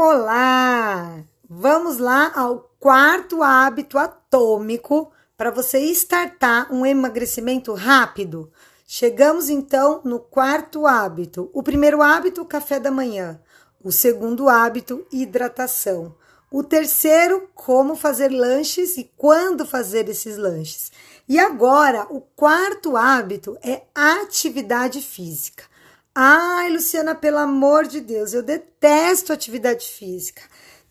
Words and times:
Olá! 0.00 1.24
Vamos 1.50 1.98
lá 1.98 2.30
ao 2.36 2.70
quarto 2.78 3.42
hábito 3.42 3.98
atômico 3.98 5.10
para 5.36 5.50
você 5.50 5.80
startar 5.90 6.72
um 6.72 6.86
emagrecimento 6.86 7.74
rápido. 7.74 8.48
Chegamos 8.86 9.48
então 9.48 10.00
no 10.04 10.20
quarto 10.20 10.86
hábito. 10.86 11.50
O 11.52 11.64
primeiro 11.64 12.00
hábito, 12.00 12.44
café 12.44 12.78
da 12.78 12.92
manhã. 12.92 13.40
O 13.82 13.90
segundo 13.90 14.48
hábito, 14.48 15.04
hidratação. 15.10 16.14
O 16.48 16.62
terceiro, 16.62 17.50
como 17.52 17.96
fazer 17.96 18.28
lanches 18.28 18.96
e 18.98 19.10
quando 19.16 19.66
fazer 19.66 20.08
esses 20.08 20.36
lanches. 20.36 20.92
E 21.28 21.40
agora, 21.40 22.06
o 22.08 22.20
quarto 22.20 22.96
hábito 22.96 23.58
é 23.64 23.82
atividade 23.92 25.02
física. 25.02 25.64
Ai, 26.14 26.70
Luciana, 26.70 27.14
pelo 27.14 27.38
amor 27.38 27.86
de 27.86 28.00
Deus, 28.00 28.32
eu 28.32 28.42
detesto 28.42 29.32
atividade 29.32 29.86
física. 29.86 30.42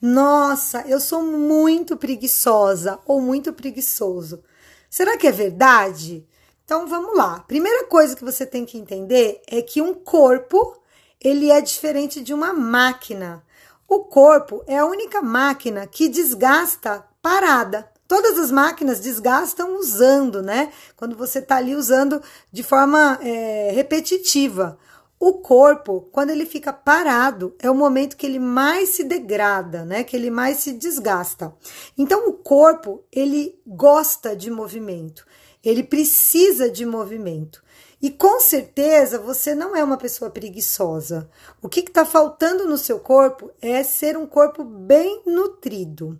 Nossa, 0.01 0.85
eu 0.87 0.99
sou 0.99 1.23
muito 1.23 1.97
preguiçosa 1.97 2.99
ou 3.05 3.19
muito 3.19 3.51
preguiçoso. 3.51 4.43
Será 4.89 5.17
que 5.17 5.27
é 5.27 5.31
verdade? 5.31 6.25
Então 6.63 6.87
vamos 6.87 7.15
lá. 7.17 7.39
Primeira 7.47 7.85
coisa 7.85 8.15
que 8.15 8.23
você 8.23 8.45
tem 8.45 8.65
que 8.65 8.77
entender 8.77 9.41
é 9.47 9.61
que 9.61 9.81
um 9.81 9.93
corpo, 9.93 10.77
ele 11.19 11.49
é 11.49 11.61
diferente 11.61 12.21
de 12.21 12.33
uma 12.33 12.53
máquina. 12.53 13.43
O 13.87 13.99
corpo 13.99 14.63
é 14.67 14.77
a 14.77 14.85
única 14.85 15.21
máquina 15.21 15.87
que 15.87 16.09
desgasta 16.09 17.05
parada. 17.21 17.89
Todas 18.07 18.37
as 18.37 18.51
máquinas 18.51 18.99
desgastam 18.99 19.77
usando, 19.77 20.41
né? 20.41 20.71
Quando 20.95 21.15
você 21.15 21.39
está 21.39 21.57
ali 21.57 21.75
usando 21.75 22.21
de 22.51 22.63
forma 22.63 23.19
é, 23.21 23.71
repetitiva. 23.73 24.77
O 25.19 25.33
corpo, 25.33 26.07
quando 26.11 26.29
ele 26.29 26.45
fica 26.45 26.71
parado, 26.71 27.55
é 27.59 27.69
o 27.71 27.75
momento 27.75 28.15
que 28.15 28.25
ele 28.25 28.37
mais 28.37 28.89
se 28.89 29.03
degrada, 29.03 29.83
né? 29.83 30.03
Que 30.03 30.15
ele 30.15 30.29
mais 30.29 30.57
se 30.57 30.73
desgasta. 30.73 31.53
Então, 31.97 32.29
o 32.29 32.33
corpo, 32.33 33.03
ele 33.11 33.59
gosta 33.65 34.35
de 34.35 34.51
movimento. 34.51 35.25
Ele 35.63 35.83
precisa 35.83 36.69
de 36.69 36.85
movimento. 36.85 37.63
E 37.99 38.11
com 38.11 38.39
certeza 38.39 39.17
você 39.17 39.55
não 39.55 39.75
é 39.75 39.83
uma 39.83 39.97
pessoa 39.97 40.29
preguiçosa. 40.29 41.27
O 41.63 41.67
que 41.67 41.79
está 41.79 42.05
faltando 42.05 42.67
no 42.67 42.77
seu 42.77 42.99
corpo 42.99 43.49
é 43.59 43.81
ser 43.81 44.15
um 44.15 44.27
corpo 44.27 44.63
bem 44.63 45.23
nutrido. 45.25 46.19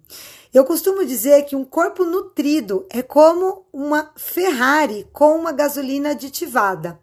Eu 0.51 0.65
costumo 0.65 1.05
dizer 1.05 1.43
que 1.45 1.55
um 1.55 1.63
corpo 1.63 2.03
nutrido 2.03 2.87
é 2.89 3.03
como 3.03 3.63
uma 3.71 4.11
Ferrari 4.15 5.07
com 5.13 5.35
uma 5.35 5.51
gasolina 5.51 6.11
aditivada. 6.11 6.99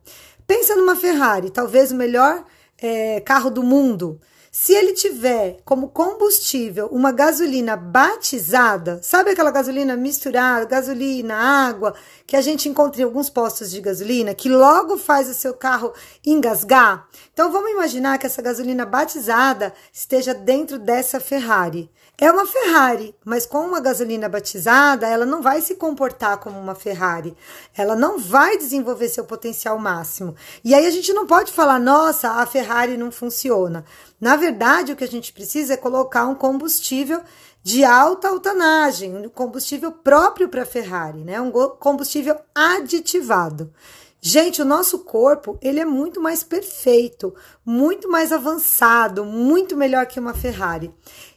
Pensa 0.46 0.76
numa 0.76 0.94
Ferrari, 0.94 1.50
talvez 1.50 1.90
o 1.90 1.96
melhor 1.96 2.44
é, 2.78 3.20
carro 3.20 3.50
do 3.50 3.62
mundo. 3.62 4.20
Se 4.56 4.72
ele 4.72 4.92
tiver 4.92 5.56
como 5.64 5.88
combustível 5.88 6.86
uma 6.92 7.10
gasolina 7.10 7.76
batizada, 7.76 9.00
sabe 9.02 9.30
aquela 9.30 9.50
gasolina 9.50 9.96
misturada, 9.96 10.64
gasolina, 10.64 11.34
água, 11.34 11.92
que 12.24 12.36
a 12.36 12.40
gente 12.40 12.68
encontra 12.68 13.02
em 13.02 13.04
alguns 13.04 13.28
postos 13.28 13.68
de 13.68 13.80
gasolina, 13.80 14.32
que 14.32 14.48
logo 14.48 14.96
faz 14.96 15.28
o 15.28 15.34
seu 15.34 15.54
carro 15.54 15.92
engasgar? 16.24 17.08
Então 17.32 17.50
vamos 17.50 17.72
imaginar 17.72 18.16
que 18.16 18.26
essa 18.26 18.40
gasolina 18.40 18.86
batizada 18.86 19.74
esteja 19.92 20.32
dentro 20.32 20.78
dessa 20.78 21.18
Ferrari. 21.18 21.90
É 22.16 22.30
uma 22.30 22.46
Ferrari, 22.46 23.12
mas 23.24 23.44
com 23.44 23.58
uma 23.58 23.80
gasolina 23.80 24.28
batizada, 24.28 25.08
ela 25.08 25.26
não 25.26 25.42
vai 25.42 25.60
se 25.60 25.74
comportar 25.74 26.38
como 26.38 26.56
uma 26.60 26.76
Ferrari. 26.76 27.36
Ela 27.76 27.96
não 27.96 28.20
vai 28.20 28.56
desenvolver 28.56 29.08
seu 29.08 29.24
potencial 29.24 29.80
máximo. 29.80 30.36
E 30.62 30.76
aí 30.76 30.86
a 30.86 30.90
gente 30.90 31.12
não 31.12 31.26
pode 31.26 31.50
falar, 31.50 31.80
nossa, 31.80 32.30
a 32.30 32.46
Ferrari 32.46 32.96
não 32.96 33.10
funciona. 33.10 33.84
Na 34.20 34.36
verdade, 34.44 34.92
o 34.92 34.96
que 34.96 35.04
a 35.04 35.08
gente 35.08 35.32
precisa 35.32 35.74
é 35.74 35.76
colocar 35.76 36.26
um 36.26 36.34
combustível 36.34 37.22
de 37.62 37.82
alta 37.82 38.28
altanagem, 38.28 39.16
um 39.16 39.28
combustível 39.28 39.90
próprio 39.90 40.48
para 40.48 40.66
Ferrari, 40.66 41.24
né? 41.24 41.40
Um 41.40 41.50
combustível 41.50 42.36
aditivado. 42.54 43.72
Gente, 44.20 44.60
o 44.60 44.64
nosso 44.64 45.00
corpo, 45.00 45.58
ele 45.62 45.80
é 45.80 45.84
muito 45.84 46.20
mais 46.20 46.42
perfeito, 46.42 47.34
muito 47.64 48.10
mais 48.10 48.32
avançado, 48.32 49.24
muito 49.24 49.76
melhor 49.76 50.06
que 50.06 50.20
uma 50.20 50.34
Ferrari. 50.34 50.94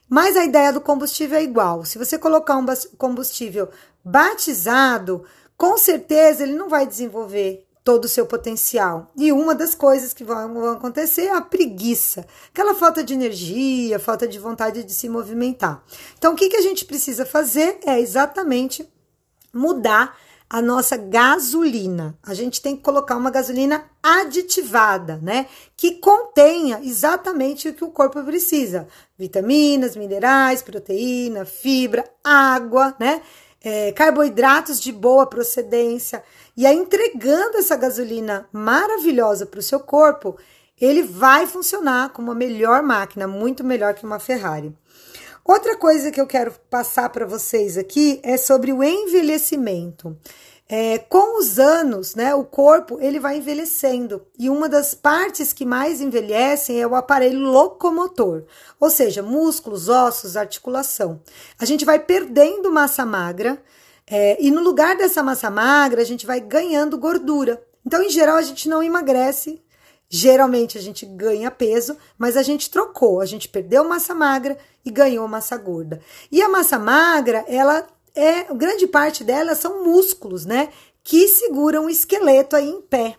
Mas 0.09 0.35
a 0.35 0.43
ideia 0.43 0.71
do 0.71 0.81
combustível 0.81 1.37
é 1.37 1.43
igual. 1.43 1.85
Se 1.85 1.97
você 1.97 2.17
colocar 2.17 2.57
um 2.57 2.65
combustível 2.97 3.69
batizado, 4.03 5.23
com 5.57 5.77
certeza 5.77 6.43
ele 6.43 6.55
não 6.55 6.69
vai 6.69 6.85
desenvolver 6.85 7.66
todo 7.87 8.03
o 8.03 8.09
seu 8.09 8.25
potencial. 8.25 9.09
E 9.15 9.31
uma 9.31 9.55
das 9.55 9.73
coisas 9.73 10.13
que 10.13 10.21
vão 10.21 10.71
acontecer 10.71 11.27
é 11.27 11.31
a 11.31 11.39
preguiça, 11.39 12.27
aquela 12.49 12.75
falta 12.75 13.01
de 13.01 13.13
energia, 13.13 13.97
falta 13.97 14.27
de 14.27 14.37
vontade 14.37 14.83
de 14.83 14.93
se 14.93 15.07
movimentar. 15.07 15.81
Então, 16.17 16.33
o 16.33 16.35
que, 16.35 16.49
que 16.49 16.57
a 16.57 16.61
gente 16.61 16.83
precisa 16.83 17.25
fazer 17.25 17.79
é 17.85 17.97
exatamente 17.97 18.85
mudar 19.53 20.17
a 20.49 20.61
nossa 20.61 20.97
gasolina. 20.97 22.17
A 22.21 22.33
gente 22.33 22.61
tem 22.61 22.75
que 22.75 22.83
colocar 22.83 23.15
uma 23.15 23.31
gasolina 23.31 23.85
aditivada, 24.03 25.17
né? 25.23 25.47
Que 25.77 25.91
contenha 25.91 26.81
exatamente 26.83 27.69
o 27.69 27.73
que 27.73 27.85
o 27.85 27.91
corpo 27.91 28.21
precisa: 28.21 28.85
vitaminas, 29.17 29.95
minerais, 29.95 30.61
proteína, 30.61 31.45
fibra, 31.45 32.03
água, 32.21 32.93
né? 32.99 33.21
É, 33.69 33.91
carboidratos 33.91 34.79
de 34.79 34.93
boa 34.93 35.25
procedência. 35.25 36.23
E 36.55 36.65
aí, 36.65 36.73
entregando 36.73 37.57
essa 37.57 37.75
gasolina 37.75 38.47
maravilhosa 38.53 39.45
para 39.45 39.59
o 39.59 39.63
seu 39.63 39.81
corpo, 39.81 40.37
ele 40.79 41.03
vai 41.03 41.45
funcionar 41.45 42.13
como 42.13 42.31
a 42.31 42.35
melhor 42.35 42.81
máquina, 42.81 43.27
muito 43.27 43.65
melhor 43.65 43.93
que 43.93 44.05
uma 44.05 44.19
Ferrari. 44.19 44.73
Outra 45.43 45.75
coisa 45.75 46.11
que 46.11 46.21
eu 46.21 46.25
quero 46.25 46.53
passar 46.69 47.09
para 47.09 47.25
vocês 47.25 47.77
aqui 47.77 48.21
é 48.23 48.37
sobre 48.37 48.71
o 48.71 48.81
envelhecimento. 48.81 50.17
É, 50.69 50.97
com 50.97 51.39
os 51.39 51.59
anos, 51.59 52.13
né, 52.13 52.35
o 52.35 52.43
corpo 52.43 52.99
ele 52.99 53.21
vai 53.21 53.37
envelhecendo 53.37 54.21
e 54.37 54.49
uma 54.49 54.67
das 54.67 54.93
partes 54.93 55.53
que 55.53 55.65
mais 55.65 56.01
envelhecem 56.01 56.81
é 56.81 56.85
o 56.85 56.93
aparelho 56.93 57.39
locomotor, 57.39 58.43
ou 58.77 58.89
seja, 58.89 59.21
músculos, 59.21 59.87
ossos, 59.87 60.35
articulação. 60.35 61.21
A 61.57 61.63
gente 61.63 61.85
vai 61.85 61.99
perdendo 61.99 62.69
massa 62.69 63.05
magra 63.05 63.57
é, 64.05 64.37
e 64.43 64.51
no 64.51 64.61
lugar 64.61 64.97
dessa 64.97 65.23
massa 65.23 65.49
magra 65.49 66.01
a 66.01 66.05
gente 66.05 66.25
vai 66.25 66.41
ganhando 66.41 66.97
gordura. 66.97 67.63
Então, 67.85 68.03
em 68.03 68.09
geral, 68.09 68.35
a 68.35 68.41
gente 68.41 68.67
não 68.67 68.83
emagrece 68.83 69.61
Geralmente 70.09 70.77
a 70.77 70.81
gente 70.81 71.05
ganha 71.05 71.51
peso, 71.51 71.97
mas 72.17 72.37
a 72.37 72.43
gente 72.43 72.69
trocou, 72.69 73.19
a 73.19 73.25
gente 73.25 73.49
perdeu 73.49 73.83
massa 73.83 74.15
magra 74.15 74.57
e 74.85 74.89
ganhou 74.89 75.27
massa 75.27 75.57
gorda. 75.57 75.99
E 76.31 76.41
a 76.41 76.47
massa 76.47 76.79
magra, 76.79 77.43
ela 77.47 77.85
é, 78.17 78.53
grande 78.53 78.87
parte 78.87 79.23
dela 79.23 79.55
são 79.55 79.83
músculos, 79.83 80.45
né, 80.45 80.69
que 81.03 81.27
seguram 81.27 81.85
o 81.85 81.89
esqueleto 81.89 82.55
aí 82.55 82.69
em 82.69 82.81
pé. 82.81 83.17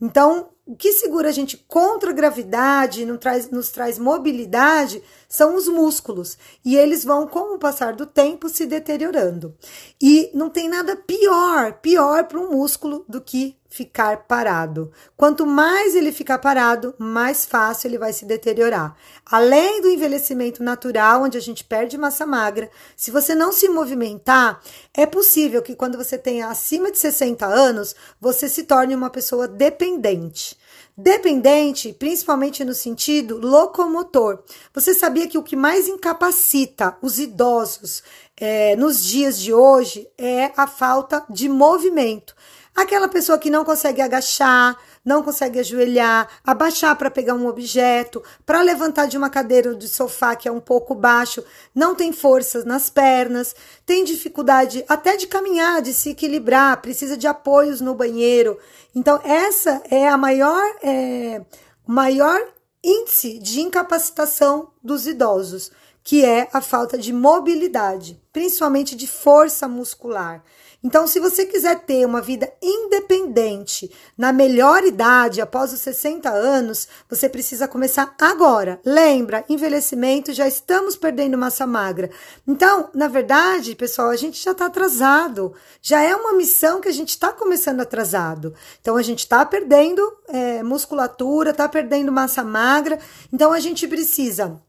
Então, 0.00 0.50
o 0.66 0.74
que 0.74 0.92
segura 0.92 1.28
a 1.28 1.32
gente 1.32 1.56
contra 1.68 2.10
a 2.10 2.12
gravidade, 2.12 3.06
nos 3.06 3.18
traz, 3.18 3.50
nos 3.50 3.70
traz 3.70 3.98
mobilidade, 3.98 5.02
são 5.28 5.54
os 5.54 5.68
músculos. 5.68 6.36
E 6.64 6.76
eles 6.76 7.04
vão, 7.04 7.26
com 7.26 7.54
o 7.54 7.58
passar 7.58 7.94
do 7.94 8.04
tempo, 8.04 8.48
se 8.48 8.66
deteriorando. 8.66 9.54
E 10.00 10.30
não 10.34 10.50
tem 10.50 10.68
nada 10.68 10.96
pior, 10.96 11.74
pior 11.74 12.24
para 12.24 12.40
um 12.40 12.50
músculo 12.50 13.04
do 13.08 13.20
que 13.20 13.56
ficar 13.76 14.24
parado. 14.26 14.90
Quanto 15.16 15.44
mais 15.44 15.94
ele 15.94 16.10
ficar 16.10 16.38
parado, 16.38 16.94
mais 16.98 17.44
fácil 17.44 17.88
ele 17.88 17.98
vai 17.98 18.10
se 18.10 18.24
deteriorar. 18.24 18.96
Além 19.24 19.82
do 19.82 19.90
envelhecimento 19.90 20.62
natural, 20.62 21.24
onde 21.24 21.36
a 21.36 21.40
gente 21.40 21.62
perde 21.62 21.98
massa 21.98 22.24
magra, 22.24 22.70
se 22.96 23.10
você 23.10 23.34
não 23.34 23.52
se 23.52 23.68
movimentar, 23.68 24.62
é 24.94 25.04
possível 25.04 25.60
que 25.60 25.76
quando 25.76 25.98
você 25.98 26.16
tenha 26.16 26.48
acima 26.48 26.90
de 26.90 26.98
60 26.98 27.44
anos, 27.44 27.94
você 28.18 28.48
se 28.48 28.62
torne 28.62 28.94
uma 28.94 29.10
pessoa 29.10 29.46
dependente. 29.46 30.56
Dependente, 30.96 31.92
principalmente 31.92 32.64
no 32.64 32.72
sentido 32.72 33.36
locomotor. 33.36 34.38
Você 34.72 34.94
sabia 34.94 35.28
que 35.28 35.36
o 35.36 35.42
que 35.42 35.54
mais 35.54 35.86
incapacita 35.86 36.96
os 37.02 37.18
idosos 37.18 38.02
é, 38.34 38.74
nos 38.76 39.04
dias 39.04 39.38
de 39.38 39.52
hoje 39.52 40.08
é 40.16 40.50
a 40.56 40.66
falta 40.66 41.22
de 41.28 41.50
movimento. 41.50 42.34
Aquela 42.76 43.08
pessoa 43.08 43.38
que 43.38 43.48
não 43.48 43.64
consegue 43.64 44.02
agachar, 44.02 44.76
não 45.02 45.22
consegue 45.22 45.60
ajoelhar, 45.60 46.28
abaixar 46.44 46.94
para 46.94 47.10
pegar 47.10 47.32
um 47.32 47.46
objeto, 47.46 48.22
para 48.44 48.60
levantar 48.60 49.06
de 49.06 49.16
uma 49.16 49.30
cadeira 49.30 49.70
ou 49.70 49.74
de 49.74 49.88
sofá 49.88 50.36
que 50.36 50.46
é 50.46 50.52
um 50.52 50.60
pouco 50.60 50.94
baixo, 50.94 51.42
não 51.74 51.94
tem 51.94 52.12
forças 52.12 52.66
nas 52.66 52.90
pernas, 52.90 53.56
tem 53.86 54.04
dificuldade 54.04 54.84
até 54.86 55.16
de 55.16 55.26
caminhar, 55.26 55.80
de 55.80 55.94
se 55.94 56.10
equilibrar, 56.10 56.82
precisa 56.82 57.16
de 57.16 57.26
apoios 57.26 57.80
no 57.80 57.94
banheiro. 57.94 58.58
Então, 58.94 59.18
essa 59.24 59.82
é 59.90 60.06
a 60.06 60.18
maior, 60.18 60.62
é, 60.82 61.40
maior 61.86 62.38
índice 62.84 63.38
de 63.38 63.62
incapacitação 63.62 64.68
dos 64.82 65.06
idosos 65.06 65.72
que 66.06 66.24
é 66.24 66.48
a 66.52 66.60
falta 66.60 66.96
de 66.96 67.12
mobilidade, 67.12 68.22
principalmente 68.32 68.94
de 68.94 69.08
força 69.08 69.66
muscular. 69.66 70.40
Então, 70.80 71.04
se 71.04 71.18
você 71.18 71.44
quiser 71.44 71.80
ter 71.80 72.06
uma 72.06 72.22
vida 72.22 72.48
independente 72.62 73.90
na 74.16 74.32
melhor 74.32 74.84
idade, 74.84 75.40
após 75.40 75.72
os 75.72 75.80
60 75.80 76.30
anos, 76.30 76.86
você 77.10 77.28
precisa 77.28 77.66
começar 77.66 78.14
agora. 78.20 78.80
Lembra, 78.84 79.44
envelhecimento, 79.48 80.32
já 80.32 80.46
estamos 80.46 80.94
perdendo 80.94 81.36
massa 81.36 81.66
magra. 81.66 82.08
Então, 82.46 82.88
na 82.94 83.08
verdade, 83.08 83.74
pessoal, 83.74 84.10
a 84.10 84.16
gente 84.16 84.40
já 84.40 84.52
está 84.52 84.66
atrasado. 84.66 85.54
Já 85.82 86.04
é 86.04 86.14
uma 86.14 86.34
missão 86.34 86.80
que 86.80 86.88
a 86.88 86.92
gente 86.92 87.08
está 87.08 87.32
começando 87.32 87.80
atrasado. 87.80 88.54
Então, 88.80 88.96
a 88.96 89.02
gente 89.02 89.20
está 89.20 89.44
perdendo 89.44 90.00
é, 90.28 90.62
musculatura, 90.62 91.50
está 91.50 91.68
perdendo 91.68 92.12
massa 92.12 92.44
magra. 92.44 92.96
Então, 93.32 93.52
a 93.52 93.58
gente 93.58 93.88
precisa 93.88 94.62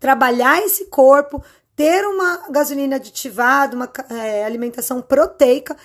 trabalhar 0.00 0.60
esse 0.62 0.86
corpo, 0.86 1.44
ter 1.76 2.04
uma 2.06 2.48
gasolina 2.50 2.96
aditivada, 2.96 3.76
uma 3.76 3.88
é, 4.10 4.44
alimentação 4.44 5.00
proteica, 5.00 5.76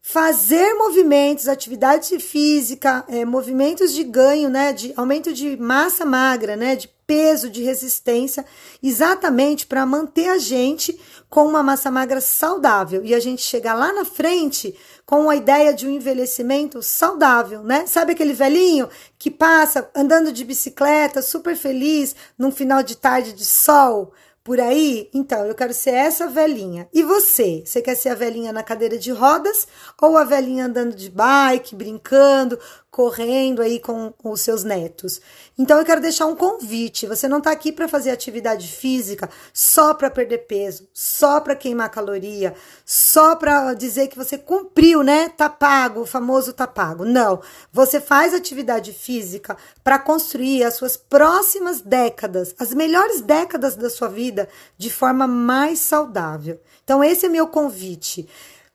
fazer 0.00 0.74
movimentos, 0.74 1.48
atividade 1.48 2.18
física, 2.18 3.04
é, 3.08 3.24
movimentos 3.24 3.92
de 3.92 4.04
ganho, 4.04 4.48
né, 4.48 4.72
de 4.72 4.92
aumento 4.96 5.32
de 5.32 5.56
massa 5.56 6.04
magra, 6.04 6.56
né, 6.56 6.76
de 6.76 6.88
peso, 7.06 7.48
de 7.48 7.62
resistência, 7.62 8.44
exatamente 8.82 9.66
para 9.66 9.86
manter 9.86 10.28
a 10.28 10.36
gente 10.36 10.98
com 11.30 11.46
uma 11.46 11.62
massa 11.62 11.90
magra 11.90 12.20
saudável 12.20 13.02
e 13.02 13.14
a 13.14 13.20
gente 13.20 13.40
chegar 13.40 13.74
lá 13.74 13.92
na 13.92 14.04
frente 14.04 14.76
com 15.06 15.30
a 15.30 15.36
ideia 15.36 15.72
de 15.72 15.86
um 15.86 15.90
envelhecimento 15.90 16.82
saudável, 16.82 17.62
né? 17.62 17.86
Sabe 17.86 18.12
aquele 18.12 18.34
velhinho 18.34 18.90
que 19.18 19.30
passa 19.30 19.90
andando 19.94 20.30
de 20.30 20.44
bicicleta, 20.44 21.22
super 21.22 21.56
feliz, 21.56 22.14
num 22.38 22.50
final 22.50 22.82
de 22.82 22.94
tarde 22.94 23.32
de 23.32 23.44
sol? 23.44 24.12
Por 24.48 24.60
aí? 24.60 25.10
Então, 25.12 25.44
eu 25.44 25.54
quero 25.54 25.74
ser 25.74 25.90
essa 25.90 26.26
velhinha. 26.26 26.88
E 26.90 27.02
você? 27.02 27.62
Você 27.66 27.82
quer 27.82 27.94
ser 27.94 28.08
a 28.08 28.14
velhinha 28.14 28.50
na 28.50 28.62
cadeira 28.62 28.96
de 28.96 29.10
rodas 29.10 29.68
ou 30.00 30.16
a 30.16 30.24
velhinha 30.24 30.64
andando 30.64 30.96
de 30.96 31.10
bike, 31.10 31.74
brincando, 31.74 32.58
correndo 32.90 33.60
aí 33.60 33.78
com, 33.78 34.12
com 34.12 34.30
os 34.30 34.40
seus 34.40 34.64
netos. 34.64 35.20
Então 35.58 35.78
eu 35.78 35.84
quero 35.84 36.00
deixar 36.00 36.26
um 36.26 36.34
convite. 36.34 37.06
Você 37.06 37.28
não 37.28 37.38
está 37.38 37.50
aqui 37.50 37.70
para 37.70 37.88
fazer 37.88 38.10
atividade 38.10 38.68
física 38.68 39.28
só 39.52 39.92
para 39.92 40.10
perder 40.10 40.38
peso, 40.46 40.88
só 40.94 41.40
para 41.40 41.54
queimar 41.54 41.90
caloria, 41.90 42.54
só 42.84 43.36
para 43.36 43.74
dizer 43.74 44.08
que 44.08 44.16
você 44.16 44.38
cumpriu, 44.38 45.02
né? 45.02 45.28
Tá 45.28 45.48
pago, 45.48 46.00
o 46.00 46.06
famoso 46.06 46.52
tá 46.52 46.66
pago. 46.66 47.04
Não. 47.04 47.40
Você 47.72 48.00
faz 48.00 48.32
atividade 48.32 48.92
física 48.92 49.56
para 49.84 49.98
construir 49.98 50.64
as 50.64 50.74
suas 50.74 50.96
próximas 50.96 51.80
décadas, 51.80 52.54
as 52.58 52.72
melhores 52.72 53.20
décadas 53.20 53.76
da 53.76 53.90
sua 53.90 54.08
vida 54.08 54.37
de 54.76 54.90
forma 54.90 55.26
mais 55.26 55.78
saudável. 55.78 56.60
Então 56.84 57.02
esse 57.02 57.26
é 57.26 57.28
meu 57.28 57.46
convite. 57.46 58.28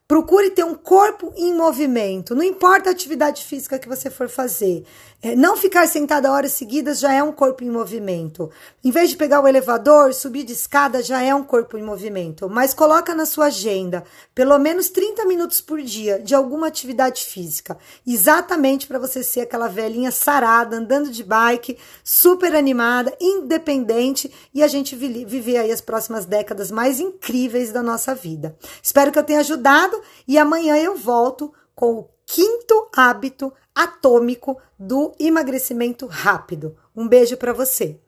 Procure 0.06 0.50
ter 0.50 0.66
um 0.66 0.76
corpo 0.76 1.34
em 1.38 1.54
movimento, 1.54 2.36
não 2.36 2.44
importa 2.44 2.90
a 2.90 2.92
atividade 2.92 3.46
física 3.46 3.80
que 3.80 3.88
você 3.88 4.10
for 4.10 4.28
fazer. 4.28 4.86
É, 5.26 5.38
não 5.38 5.56
ficar 5.56 5.88
sentada 5.88 6.30
horas 6.30 6.52
seguidas 6.52 7.00
já 7.00 7.14
é 7.14 7.24
um 7.24 7.32
corpo 7.32 7.64
em 7.64 7.70
movimento. 7.70 8.52
Em 8.84 8.92
vez 8.92 9.10
de 9.10 9.16
pegar 9.16 9.40
o 9.40 9.48
elevador, 9.48 10.14
subir 10.14 10.44
de 10.44 10.52
escada 10.52 11.02
já 11.02 11.22
é 11.22 11.34
um 11.34 11.46
corpo 11.46 11.78
em 11.78 11.82
movimento. 11.82 12.50
Mas 12.50 12.74
coloca 12.74 13.16
na 13.16 13.26
sua 13.26 13.46
agenda 13.46 14.04
pelo 14.36 14.60
menos 14.60 14.90
30 14.90 15.24
minutos 15.24 15.62
por 15.62 15.82
dia 15.82 16.20
de 16.20 16.36
alguma 16.36 16.68
atividade 16.68 17.24
física. 17.24 17.78
Exatamente 18.06 18.86
para 18.86 19.00
você 19.00 19.24
ser 19.24 19.40
aquela 19.40 19.70
velhinha 19.70 20.12
sarada, 20.12 20.76
andando 20.76 21.10
de 21.10 21.24
bike, 21.24 21.78
super 22.04 22.54
animada, 22.54 23.16
independente 23.22 24.30
e 24.54 24.62
a 24.62 24.68
gente 24.68 24.94
viver 24.94 25.56
aí 25.56 25.72
as 25.72 25.80
próximas 25.80 26.26
décadas 26.26 26.70
mais 26.70 27.00
incríveis 27.00 27.72
da 27.72 27.82
nossa 27.82 28.14
vida. 28.14 28.58
Espero 28.82 29.10
que 29.10 29.18
eu 29.18 29.24
tenha 29.24 29.40
ajudado 29.40 30.03
e 30.28 30.38
amanhã 30.38 30.78
eu 30.78 30.96
volto 30.96 31.54
com 31.76 31.94
o 32.00 32.10
quinto 32.26 32.90
hábito 32.96 33.54
atômico 33.76 34.58
do 34.78 35.12
emagrecimento 35.20 36.06
rápido. 36.06 36.76
Um 36.96 37.08
beijo 37.08 37.38
para 37.38 37.54
você. 37.54 38.00